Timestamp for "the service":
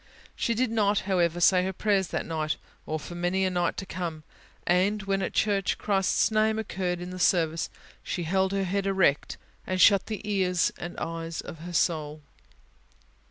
7.11-7.69